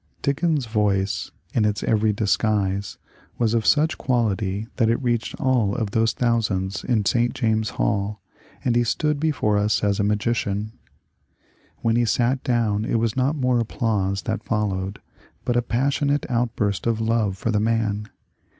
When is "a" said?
9.83-10.01, 15.55-15.61